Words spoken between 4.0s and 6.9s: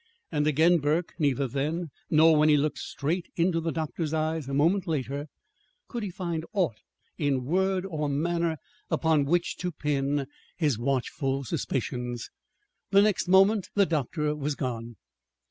eyes a moment later, could find aught